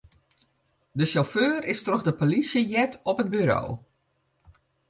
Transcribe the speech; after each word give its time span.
De 0.97 1.05
sjauffeur 1.09 1.59
is 1.73 1.81
troch 1.85 2.03
de 2.07 2.13
polysje 2.19 2.61
heard 2.73 2.93
op 3.09 3.21
it 3.23 3.31
buro. 3.33 3.61